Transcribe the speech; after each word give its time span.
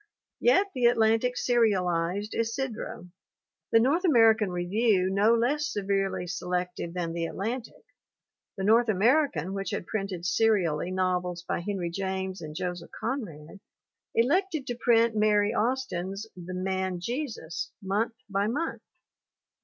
Yet 0.39 0.71
the 0.73 0.85
Atlantic 0.85 1.37
serialized 1.37 2.33
Isidro. 2.33 3.09
The 3.71 3.79
North 3.79 4.03
American 4.03 4.49
Review, 4.49 5.11
no 5.11 5.35
less 5.35 5.67
severely 5.71 6.25
selective 6.25 6.95
than 6.95 7.13
the 7.13 7.27
Atlantic, 7.27 7.85
the 8.57 8.63
North 8.63 8.89
American, 8.89 9.53
which 9.53 9.69
had 9.69 9.85
printed 9.85 10.25
serially 10.25 10.89
novels 10.89 11.43
by 11.43 11.59
Henry 11.59 11.91
James 11.91 12.41
and 12.41 12.55
Joseph 12.55 12.89
Conrad, 12.99 13.59
elected 14.15 14.65
to 14.65 14.75
print 14.75 15.15
Mary 15.15 15.53
Aus 15.53 15.85
tin's 15.85 16.25
The 16.35 16.55
Man 16.55 16.99
Jesus 16.99 17.71
month 17.79 18.15
by 18.27 18.47
month. 18.47 18.81